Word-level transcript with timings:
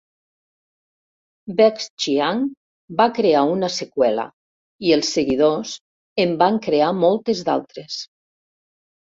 Vex 1.59 1.85
Xiang 2.05 2.41
va 3.01 3.07
crear 3.17 3.43
una 3.57 3.69
seqüela 3.75 4.25
i 4.89 4.95
els 4.97 5.13
seguidors 5.19 5.75
en 6.25 6.35
van 6.43 6.59
crear 6.71 6.91
moltes 7.05 7.47
d'altres. 7.53 8.01